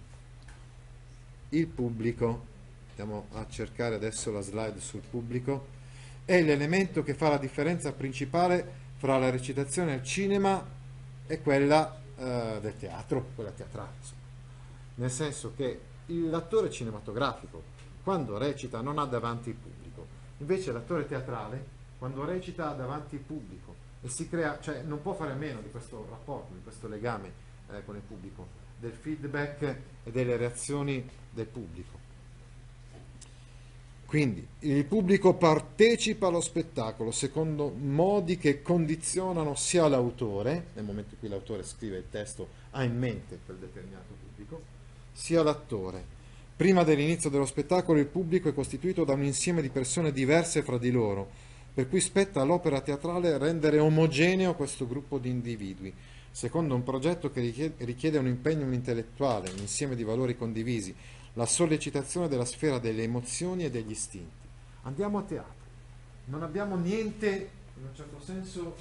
Il 1.50 1.68
pubblico, 1.68 2.44
andiamo 2.88 3.26
a 3.34 3.46
cercare 3.48 3.94
adesso 3.94 4.32
la 4.32 4.40
slide 4.40 4.80
sul 4.80 5.02
pubblico, 5.08 5.64
è 6.24 6.42
l'elemento 6.42 7.04
che 7.04 7.14
fa 7.14 7.28
la 7.28 7.38
differenza 7.38 7.92
principale 7.92 8.80
fra 8.96 9.16
la 9.16 9.30
recitazione 9.30 9.92
al 9.92 10.02
cinema 10.02 10.66
e 11.24 11.40
quella 11.40 11.96
eh, 12.16 12.58
del 12.60 12.76
teatro, 12.76 13.28
quella 13.36 13.52
teatrale. 13.52 13.94
Insomma. 14.00 14.20
Nel 14.96 15.10
senso 15.10 15.52
che 15.54 15.80
l'attore 16.06 16.68
cinematografico, 16.68 17.62
quando 18.02 18.38
recita, 18.38 18.80
non 18.80 18.98
ha 18.98 19.04
davanti 19.04 19.50
il 19.50 19.54
pubblico, 19.54 20.04
invece 20.38 20.72
l'attore 20.72 21.06
teatrale, 21.06 21.64
quando 21.96 22.24
recita, 22.24 22.72
davanti 22.72 23.14
il 23.14 23.20
pubblico 23.20 23.71
e 24.02 24.08
si 24.08 24.28
crea, 24.28 24.58
cioè 24.60 24.82
non 24.82 25.00
può 25.00 25.14
fare 25.14 25.32
a 25.32 25.36
meno 25.36 25.60
di 25.60 25.70
questo 25.70 26.06
rapporto, 26.10 26.52
di 26.54 26.62
questo 26.62 26.88
legame 26.88 27.32
eh, 27.70 27.84
con 27.84 27.94
il 27.96 28.02
pubblico, 28.02 28.60
del 28.78 28.92
feedback 28.92 29.76
e 30.04 30.10
delle 30.10 30.36
reazioni 30.36 31.08
del 31.30 31.46
pubblico. 31.46 32.00
Quindi 34.12 34.46
il 34.58 34.84
pubblico 34.84 35.32
partecipa 35.34 36.26
allo 36.26 36.42
spettacolo 36.42 37.10
secondo 37.12 37.70
modi 37.70 38.36
che 38.36 38.60
condizionano 38.60 39.54
sia 39.54 39.88
l'autore, 39.88 40.66
nel 40.74 40.84
momento 40.84 41.14
in 41.14 41.20
cui 41.20 41.28
l'autore 41.30 41.62
scrive 41.62 41.96
il 41.96 42.10
testo 42.10 42.46
ha 42.72 42.82
in 42.82 42.98
mente 42.98 43.38
quel 43.46 43.56
determinato 43.56 44.12
pubblico, 44.20 44.60
sia 45.12 45.42
l'attore. 45.42 46.04
Prima 46.54 46.84
dell'inizio 46.84 47.30
dello 47.30 47.46
spettacolo 47.46 47.98
il 47.98 48.06
pubblico 48.06 48.50
è 48.50 48.54
costituito 48.54 49.04
da 49.04 49.14
un 49.14 49.22
insieme 49.22 49.62
di 49.62 49.70
persone 49.70 50.12
diverse 50.12 50.62
fra 50.62 50.76
di 50.76 50.90
loro, 50.90 51.30
per 51.74 51.88
cui 51.88 52.00
spetta 52.00 52.40
all'opera 52.40 52.80
teatrale 52.80 53.38
rendere 53.38 53.78
omogeneo 53.78 54.54
questo 54.54 54.86
gruppo 54.86 55.18
di 55.18 55.30
individui, 55.30 55.92
secondo 56.30 56.74
un 56.74 56.82
progetto 56.82 57.30
che 57.30 57.74
richiede 57.78 58.18
un 58.18 58.26
impegno 58.26 58.70
intellettuale, 58.72 59.50
un 59.50 59.58
insieme 59.58 59.96
di 59.96 60.04
valori 60.04 60.36
condivisi, 60.36 60.94
la 61.34 61.46
sollecitazione 61.46 62.28
della 62.28 62.44
sfera 62.44 62.78
delle 62.78 63.02
emozioni 63.02 63.64
e 63.64 63.70
degli 63.70 63.90
istinti. 63.90 64.46
Andiamo 64.82 65.18
a 65.18 65.22
teatro, 65.22 65.54
non 66.26 66.42
abbiamo 66.42 66.76
niente, 66.76 67.50
in 67.78 67.84
un 67.84 67.94
certo 67.94 68.20
senso, 68.20 68.76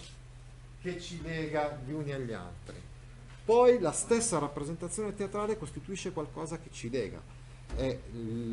che 0.81 1.00
ci 1.00 1.21
lega 1.21 1.79
gli 1.86 1.91
uni 1.91 2.12
agli 2.12 2.33
altri. 2.33 2.75
Poi 3.45 3.79
la 3.79 3.91
stessa 3.91 4.39
rappresentazione 4.39 5.15
teatrale 5.15 5.57
costituisce 5.57 6.12
qualcosa 6.12 6.60
che 6.60 6.69
ci 6.71 6.89
lega. 6.89 7.21
E 7.75 8.01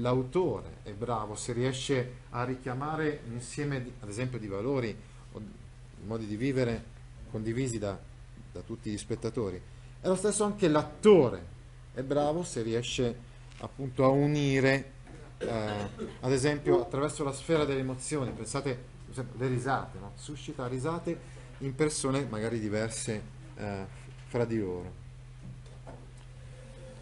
l'autore 0.01 0.79
è 0.83 0.93
bravo 0.93 1.35
se 1.35 1.53
riesce 1.53 2.13
a 2.31 2.45
richiamare 2.45 3.21
un 3.27 3.35
insieme, 3.35 3.83
di, 3.83 3.93
ad 4.01 4.09
esempio, 4.09 4.39
di 4.39 4.47
valori 4.47 4.97
o 5.33 5.41
modi 6.07 6.27
di 6.27 6.37
vivere 6.37 6.97
condivisi 7.31 7.79
da, 7.79 7.99
da 8.53 8.61
tutti 8.61 8.91
gli 8.91 8.99
spettatori. 8.99 9.61
È 10.01 10.07
lo 10.07 10.15
stesso 10.15 10.45
anche 10.45 10.69
l'attore 10.69 11.57
è 11.99 12.03
bravo 12.05 12.45
se 12.45 12.63
riesce 12.63 13.13
appunto 13.59 14.05
a 14.05 14.09
unire, 14.09 14.93
eh, 15.39 15.73
ad 16.21 16.31
esempio 16.31 16.83
attraverso 16.83 17.25
la 17.25 17.33
sfera 17.33 17.65
delle 17.65 17.81
emozioni, 17.81 18.31
pensate 18.31 18.97
le 19.13 19.49
risate, 19.49 19.99
no? 19.99 20.13
suscita 20.15 20.69
risate 20.69 21.19
in 21.59 21.75
persone 21.75 22.25
magari 22.31 22.61
diverse 22.61 23.23
eh, 23.57 23.85
fra 24.29 24.45
di 24.45 24.61
loro. 24.61 25.08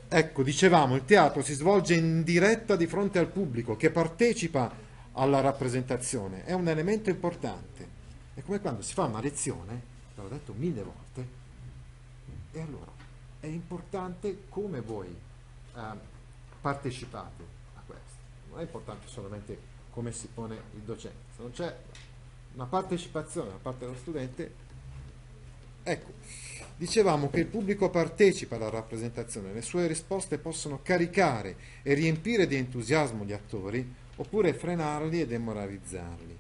Ecco, 0.09 0.43
dicevamo, 0.45 0.95
il 0.95 1.05
teatro 1.05 1.43
si 1.43 1.55
svolge 1.55 1.95
in 1.95 2.23
diretta 2.23 2.77
di 2.77 2.87
fronte 2.87 3.19
al 3.19 3.27
pubblico 3.27 3.77
che 3.77 3.91
partecipa 3.91 4.73
alla 5.13 5.41
rappresentazione, 5.41 6.45
è 6.45 6.53
un 6.53 6.69
elemento 6.69 7.11
importante. 7.11 7.95
È 8.35 8.43
come 8.43 8.61
quando 8.61 8.83
si 8.83 8.93
fa 8.93 9.05
una 9.05 9.21
lezione, 9.21 9.83
l'ho 10.15 10.29
detto 10.29 10.53
mille 10.57 10.83
volte, 10.83 11.27
e 12.53 12.61
allora 12.61 12.91
è 13.41 13.47
importante 13.47 14.45
come 14.49 14.81
voi 14.81 15.09
eh, 15.09 15.81
partecipate 16.61 17.45
a 17.75 17.81
questo. 17.85 18.15
Non 18.51 18.61
è 18.61 18.63
importante 18.63 19.09
solamente 19.09 19.59
come 19.91 20.13
si 20.13 20.29
pone 20.33 20.55
il 20.75 20.83
docente, 20.83 21.33
se 21.35 21.43
non 21.43 21.51
c'è 21.51 21.75
una 22.55 22.67
partecipazione 22.67 23.51
da 23.51 23.59
parte 23.61 23.87
dello 23.87 23.97
studente, 23.97 24.55
ecco, 25.87 26.13
dicevamo 26.77 27.31
che 27.31 27.41
il 27.41 27.47
pubblico 27.47 27.91
partecipa 27.91 28.57
alla 28.57 28.71
rappresentazione, 28.71 29.53
le 29.53 29.63
sue 29.63 29.87
risposte 29.87 30.39
possono 30.39 30.81
caricare 30.83 31.57
e 31.83 31.95
riempire 31.95 32.47
di 32.47 32.57
entusiasmo 32.57 33.25
gli 33.25 33.33
attori 33.33 33.95
oppure 34.17 34.53
frenarli 34.53 35.21
e 35.21 35.27
demoralizzarli. 35.27 36.39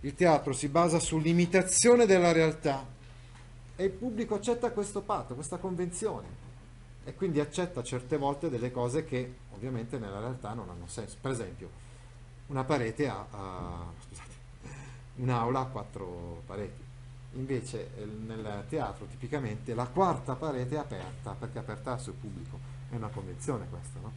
Il 0.00 0.14
teatro 0.14 0.52
si 0.52 0.68
basa 0.68 0.98
sull'imitazione 0.98 2.06
della 2.06 2.32
realtà 2.32 2.86
e 3.76 3.84
il 3.84 3.90
pubblico 3.90 4.36
accetta 4.36 4.70
questo 4.70 5.02
patto, 5.02 5.34
questa 5.34 5.58
convenzione 5.58 6.44
e 7.04 7.14
quindi 7.14 7.40
accetta 7.40 7.82
certe 7.82 8.16
volte 8.16 8.48
delle 8.48 8.70
cose 8.70 9.04
che 9.04 9.34
ovviamente 9.52 9.98
nella 9.98 10.18
realtà 10.18 10.54
non 10.54 10.70
hanno 10.70 10.86
senso. 10.86 11.16
Per 11.20 11.30
esempio, 11.30 11.70
una 12.46 12.64
parete 12.64 13.08
ha, 13.08 13.26
ha 13.30 13.92
scusate, 14.06 14.34
un'aula 15.16 15.60
ha 15.60 15.66
quattro 15.66 16.42
pareti, 16.46 16.85
invece 17.36 17.90
eh, 17.96 18.04
nel 18.04 18.64
teatro 18.68 19.06
tipicamente 19.06 19.74
la 19.74 19.86
quarta 19.86 20.34
parete 20.34 20.74
è 20.74 20.78
aperta 20.78 21.32
perché 21.38 21.58
aperta 21.58 21.92
al 21.92 22.00
suo 22.00 22.12
pubblico, 22.12 22.58
è 22.90 22.96
una 22.96 23.08
convenzione 23.08 23.66
questa, 23.68 23.98
no? 24.00 24.12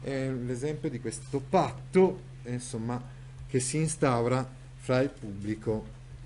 È 0.00 0.30
l'esempio 0.30 0.90
di 0.90 1.00
questo 1.00 1.40
patto, 1.40 2.20
eh, 2.42 2.52
insomma, 2.52 3.02
che 3.46 3.60
si 3.60 3.78
instaura 3.78 4.46
fra 4.76 5.00
il 5.00 5.10
pubblico 5.10 5.84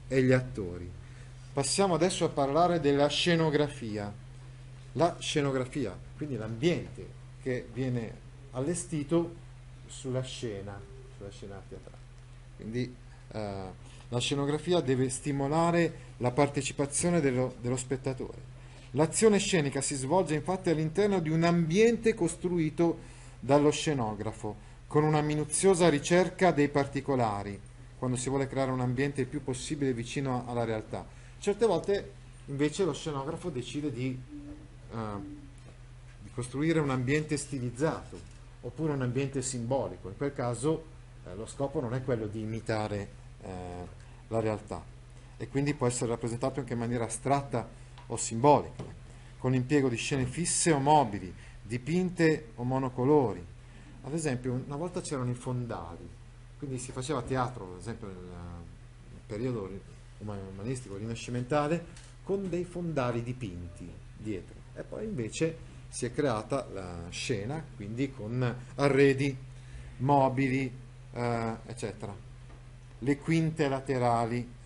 e 0.08 0.22
gli 0.22 0.32
attori. 0.32 0.90
Passiamo 1.52 1.94
adesso 1.94 2.24
a 2.24 2.28
parlare 2.28 2.80
della 2.80 3.08
scenografia. 3.08 4.12
La 4.94 5.16
scenografia, 5.20 5.96
quindi 6.16 6.36
l'ambiente 6.36 7.06
che 7.42 7.68
viene 7.72 8.12
allestito 8.52 9.34
sulla 9.86 10.22
scena, 10.22 10.78
sulla 11.16 11.30
scena 11.30 11.62
teatrale. 11.68 11.98
Quindi 12.56 12.94
la 13.32 14.18
scenografia 14.18 14.80
deve 14.80 15.08
stimolare 15.08 16.08
la 16.18 16.30
partecipazione 16.32 17.20
dello, 17.20 17.54
dello 17.60 17.76
spettatore. 17.76 18.48
L'azione 18.92 19.38
scenica 19.38 19.80
si 19.80 19.94
svolge 19.94 20.34
infatti 20.34 20.70
all'interno 20.70 21.20
di 21.20 21.30
un 21.30 21.44
ambiente 21.44 22.14
costruito 22.14 22.98
dallo 23.38 23.70
scenografo, 23.70 24.68
con 24.88 25.04
una 25.04 25.20
minuziosa 25.20 25.88
ricerca 25.88 26.50
dei 26.50 26.68
particolari, 26.68 27.58
quando 27.98 28.16
si 28.16 28.28
vuole 28.28 28.48
creare 28.48 28.72
un 28.72 28.80
ambiente 28.80 29.20
il 29.20 29.26
più 29.28 29.44
possibile 29.44 29.92
vicino 29.92 30.44
alla 30.48 30.64
realtà. 30.64 31.06
Certe 31.38 31.66
volte 31.66 32.12
invece 32.46 32.84
lo 32.84 32.92
scenografo 32.92 33.48
decide 33.48 33.92
di, 33.92 34.18
uh, 34.90 34.96
di 36.22 36.30
costruire 36.34 36.80
un 36.80 36.90
ambiente 36.90 37.36
stilizzato 37.36 38.18
oppure 38.62 38.92
un 38.92 39.02
ambiente 39.02 39.40
simbolico. 39.40 40.08
In 40.08 40.16
quel 40.16 40.34
caso 40.34 40.84
eh, 41.30 41.34
lo 41.36 41.46
scopo 41.46 41.80
non 41.80 41.94
è 41.94 42.02
quello 42.02 42.26
di 42.26 42.40
imitare 42.40 43.08
eh, 43.42 43.86
la 44.28 44.40
realtà 44.40 44.82
e 45.36 45.48
quindi 45.48 45.74
può 45.74 45.86
essere 45.86 46.10
rappresentato 46.10 46.60
anche 46.60 46.74
in 46.74 46.78
maniera 46.78 47.04
astratta 47.04 47.66
o 48.08 48.16
simbolica, 48.16 48.84
con 49.38 49.52
l'impiego 49.52 49.88
di 49.88 49.96
scene 49.96 50.26
fisse 50.26 50.70
o 50.70 50.78
mobili, 50.78 51.32
dipinte 51.62 52.50
o 52.56 52.64
monocolori. 52.64 53.42
Ad 54.02 54.12
esempio, 54.12 54.52
una 54.52 54.76
volta 54.76 55.00
c'erano 55.00 55.30
i 55.30 55.34
fondali, 55.34 56.06
quindi 56.58 56.78
si 56.78 56.92
faceva 56.92 57.22
teatro, 57.22 57.72
ad 57.72 57.78
esempio 57.78 58.08
nel, 58.08 58.16
nel 58.16 59.22
periodo 59.26 59.70
umanistico 60.18 60.96
rinascimentale, 60.96 62.08
con 62.22 62.50
dei 62.50 62.64
fondali 62.64 63.22
dipinti 63.22 63.90
dietro. 64.18 64.56
E 64.74 64.82
poi 64.82 65.06
invece 65.06 65.56
si 65.88 66.04
è 66.04 66.12
creata 66.12 66.66
la 66.70 67.06
scena, 67.08 67.64
quindi 67.76 68.12
con 68.12 68.56
arredi, 68.74 69.34
mobili, 69.98 70.70
eh, 71.12 71.56
eccetera. 71.66 72.14
Le 72.98 73.18
quinte 73.18 73.68
laterali 73.68 74.58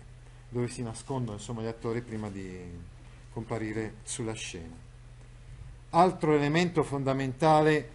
dove 0.49 0.67
si 0.67 0.83
nascondono 0.83 1.37
insomma, 1.37 1.61
gli 1.61 1.67
attori 1.67 2.01
prima 2.01 2.29
di 2.29 2.57
comparire 3.31 3.95
sulla 4.03 4.33
scena. 4.33 4.73
Altro 5.89 6.33
elemento 6.33 6.83
fondamentale 6.83 7.89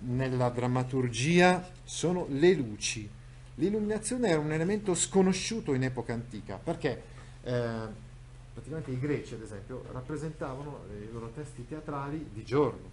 nella 0.00 0.48
drammaturgia 0.48 1.70
sono 1.84 2.26
le 2.30 2.54
luci. 2.54 3.08
L'illuminazione 3.56 4.28
era 4.28 4.40
un 4.40 4.52
elemento 4.52 4.94
sconosciuto 4.94 5.72
in 5.72 5.84
epoca 5.84 6.12
antica 6.12 6.56
perché 6.56 7.02
eh, 7.42 8.04
praticamente 8.52 8.90
i 8.90 8.98
greci 8.98 9.34
ad 9.34 9.42
esempio 9.42 9.84
rappresentavano 9.92 10.84
i 10.98 11.12
loro 11.12 11.30
testi 11.30 11.66
teatrali 11.66 12.30
di 12.32 12.44
giorno 12.44 12.90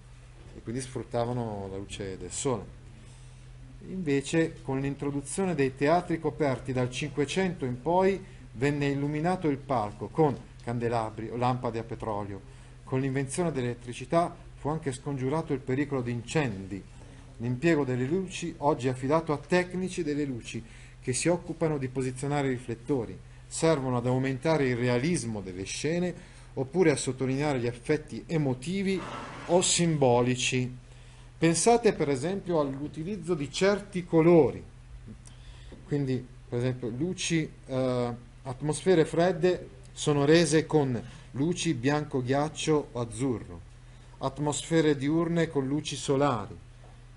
e 0.55 0.61
quindi 0.61 0.81
sfruttavano 0.81 1.67
la 1.69 1.77
luce 1.77 2.17
del 2.17 2.31
sole. 2.31 2.81
Invece 3.87 4.61
con 4.61 4.79
l'introduzione 4.79 5.55
dei 5.55 5.75
teatri 5.75 6.19
coperti 6.19 6.71
dal 6.71 6.89
Cinquecento 6.89 7.65
in 7.65 7.81
poi 7.81 8.23
venne 8.53 8.87
illuminato 8.87 9.47
il 9.49 9.57
palco 9.57 10.07
con 10.07 10.35
candelabri 10.63 11.29
o 11.29 11.35
lampade 11.35 11.79
a 11.79 11.83
petrolio. 11.83 12.41
Con 12.83 13.01
l'invenzione 13.01 13.51
dell'elettricità 13.51 14.35
fu 14.55 14.69
anche 14.69 14.91
scongiurato 14.91 15.53
il 15.53 15.59
pericolo 15.59 16.01
di 16.01 16.11
incendi. 16.11 16.81
L'impiego 17.37 17.83
delle 17.83 18.05
luci 18.05 18.53
oggi 18.59 18.87
è 18.87 18.91
affidato 18.91 19.33
a 19.33 19.37
tecnici 19.37 20.03
delle 20.03 20.23
luci 20.23 20.63
che 21.01 21.11
si 21.11 21.27
occupano 21.27 21.77
di 21.77 21.89
posizionare 21.89 22.47
i 22.47 22.51
riflettori 22.51 23.17
servono 23.53 23.97
ad 23.97 24.07
aumentare 24.07 24.67
il 24.67 24.75
realismo 24.75 25.39
delle 25.39 25.63
scene 25.63 26.11
oppure 26.55 26.89
a 26.89 26.95
sottolineare 26.95 27.59
gli 27.59 27.67
effetti 27.67 28.23
emotivi 28.25 28.99
o 29.45 29.61
simbolici. 29.61 30.75
Pensate 31.43 31.91
per 31.91 32.07
esempio 32.07 32.61
all'utilizzo 32.61 33.33
di 33.33 33.51
certi 33.51 34.05
colori, 34.05 34.63
quindi 35.85 36.25
per 36.47 36.59
esempio 36.59 36.87
luci, 36.87 37.51
eh, 37.65 38.13
atmosfere 38.43 39.03
fredde 39.03 39.67
sono 39.91 40.23
rese 40.23 40.65
con 40.65 40.97
luci 41.31 41.73
bianco 41.73 42.21
ghiaccio 42.21 42.87
o 42.93 43.01
azzurro, 43.01 43.59
atmosfere 44.19 44.95
diurne 44.95 45.49
con 45.49 45.67
luci 45.67 45.97
solari, 45.97 46.55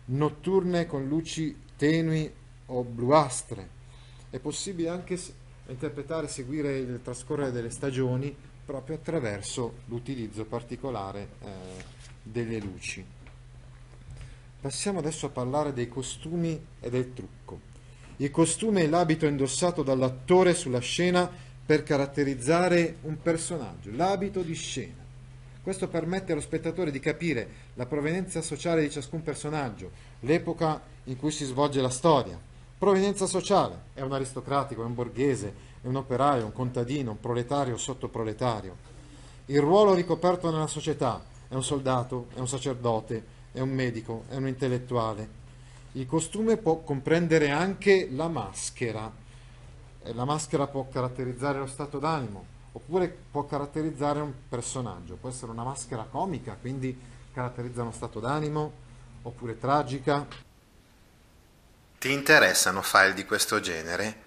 notturne 0.07 0.87
con 0.87 1.07
luci 1.07 1.57
tenui 1.77 2.29
o 2.67 2.83
bluastre. 2.83 3.69
È 4.29 4.41
possibile 4.41 4.89
anche 4.89 5.17
interpretare 5.69 6.27
e 6.27 6.31
seguire 6.31 6.77
il 6.79 6.99
trascorrere 7.01 7.53
delle 7.53 7.71
stagioni 7.71 8.35
proprio 8.65 8.97
attraverso 8.97 9.83
l'utilizzo 9.85 10.45
particolare 10.47 11.29
eh, 11.39 11.49
delle 12.25 12.59
luci. 12.59 13.05
Passiamo 14.67 14.99
adesso 14.99 15.27
a 15.27 15.29
parlare 15.29 15.73
dei 15.73 15.89
costumi 15.89 16.61
e 16.81 16.91
del 16.91 17.13
trucco. 17.13 17.61
Il 18.17 18.33
costume 18.33 18.83
è 18.83 18.89
l'abito 18.89 19.25
indossato 19.25 19.85
dall'attore 19.85 20.55
sulla 20.55 20.81
scena 20.81 21.31
per 21.65 21.85
caratterizzare 21.85 22.97
un 23.03 23.23
personaggio, 23.23 23.93
l'abito 23.93 24.43
di 24.43 24.55
scena. 24.55 25.05
Questo 25.63 25.87
permette 25.87 26.33
allo 26.33 26.41
spettatore 26.41 26.91
di 26.91 26.99
capire 26.99 27.49
la 27.75 27.87
provenienza 27.87 28.43
sociale 28.43 28.83
di 28.83 28.91
ciascun 28.91 29.23
personaggio, 29.23 29.93
l'epoca 30.23 30.83
in 31.05 31.17
cui 31.17 31.31
si 31.31 31.45
svolge 31.45 31.81
la 31.81 31.89
storia, 31.89 32.37
Provenienza 32.77 33.27
sociale, 33.27 33.83
è 33.95 34.01
un 34.01 34.13
aristocratico, 34.13 34.83
è 34.83 34.85
un 34.85 34.95
borghese, 34.95 35.55
è 35.81 35.87
un 35.87 35.95
operaio, 35.95 36.45
un 36.45 36.53
contadino, 36.53 37.13
un 37.13 37.21
proletario 37.21 37.77
sottoproletario. 37.77 38.77
Il 39.47 39.61
ruolo 39.61 39.95
ricoperto 39.95 40.51
nella 40.51 40.67
società 40.67 41.23
è 41.49 41.55
un 41.55 41.63
soldato, 41.63 42.27
è 42.35 42.41
un 42.41 42.49
sacerdote, 42.49 43.36
è 43.57 43.61
un 43.61 43.71
medico, 43.71 44.25
è 44.29 44.37
un 44.37 44.49
intellettuale. 44.49 45.45
Il 45.93 46.07
costume 46.07 46.59
può 46.59 46.81
comprendere 46.81 47.49
anche 47.51 48.07
la 48.13 48.29
maschera. 48.29 49.11
La 50.03 50.27
maschera 50.27 50.67
può 50.67 50.87
caratterizzare 50.93 51.59
lo 51.59 51.67
stato 51.67 51.99
d'animo, 51.99 52.45
oppure 52.73 53.09
può 53.31 53.47
caratterizzare 53.47 54.21
un 54.21 54.35
personaggio. 54.47 55.15
Può 55.15 55.31
essere 55.31 55.53
una 55.53 55.65
maschera 55.65 56.07
comica, 56.09 56.55
quindi 56.61 56.95
caratterizza 57.33 57.81
uno 57.81 57.93
stato 57.93 58.21
d'animo, 58.21 58.73
oppure 59.23 59.59
tragica, 59.59 60.27
ti 61.99 62.13
interessano 62.13 62.83
file 62.83 63.15
di 63.15 63.25
questo 63.25 63.59
genere? 63.61 64.25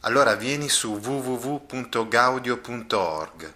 Allora 0.00 0.36
vieni 0.36 0.70
su 0.70 0.96
www.gaudio.org 0.96 3.52